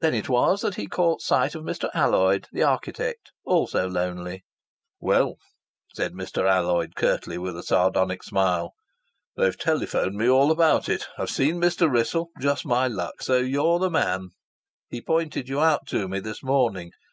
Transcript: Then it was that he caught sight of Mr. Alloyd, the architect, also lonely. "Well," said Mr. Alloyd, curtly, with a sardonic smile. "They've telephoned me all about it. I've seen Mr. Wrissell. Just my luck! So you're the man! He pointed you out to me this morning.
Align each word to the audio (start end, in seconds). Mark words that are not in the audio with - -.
Then 0.00 0.14
it 0.14 0.28
was 0.28 0.60
that 0.60 0.76
he 0.76 0.86
caught 0.86 1.20
sight 1.22 1.56
of 1.56 1.64
Mr. 1.64 1.90
Alloyd, 1.92 2.46
the 2.52 2.62
architect, 2.62 3.32
also 3.44 3.88
lonely. 3.88 4.44
"Well," 5.00 5.38
said 5.92 6.12
Mr. 6.12 6.48
Alloyd, 6.48 6.94
curtly, 6.94 7.36
with 7.36 7.58
a 7.58 7.64
sardonic 7.64 8.22
smile. 8.22 8.74
"They've 9.36 9.58
telephoned 9.58 10.14
me 10.14 10.28
all 10.28 10.52
about 10.52 10.88
it. 10.88 11.08
I've 11.18 11.30
seen 11.30 11.56
Mr. 11.60 11.90
Wrissell. 11.90 12.30
Just 12.40 12.64
my 12.64 12.86
luck! 12.86 13.22
So 13.22 13.38
you're 13.38 13.80
the 13.80 13.90
man! 13.90 14.28
He 14.88 15.00
pointed 15.02 15.48
you 15.48 15.58
out 15.58 15.84
to 15.88 16.06
me 16.06 16.20
this 16.20 16.44
morning. 16.44 16.92